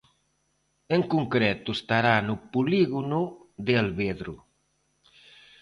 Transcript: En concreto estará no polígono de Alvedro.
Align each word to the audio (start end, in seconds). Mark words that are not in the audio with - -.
En 0.95 1.01
concreto 1.13 1.69
estará 1.73 2.15
no 2.27 2.35
polígono 2.53 3.21
de 3.65 3.73
Alvedro. 3.83 4.33